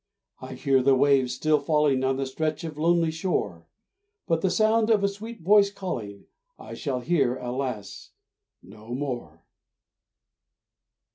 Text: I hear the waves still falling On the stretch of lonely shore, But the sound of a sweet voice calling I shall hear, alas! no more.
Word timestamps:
I 0.39 0.53
hear 0.55 0.81
the 0.81 0.95
waves 0.95 1.35
still 1.35 1.59
falling 1.59 2.03
On 2.03 2.17
the 2.17 2.25
stretch 2.25 2.63
of 2.63 2.75
lonely 2.75 3.11
shore, 3.11 3.67
But 4.25 4.41
the 4.41 4.49
sound 4.49 4.89
of 4.89 5.03
a 5.03 5.07
sweet 5.07 5.41
voice 5.41 5.69
calling 5.69 6.25
I 6.57 6.73
shall 6.73 7.01
hear, 7.01 7.35
alas! 7.35 8.09
no 8.63 8.95
more. 8.95 9.43